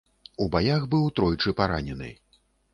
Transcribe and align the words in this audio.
У 0.45 0.47
баях 0.55 0.87
быў 0.95 1.05
тройчы 1.21 1.55
паранены. 1.63 2.13